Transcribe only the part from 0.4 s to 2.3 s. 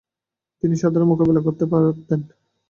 তিনি সাদরে মোকাবেলা করতেন।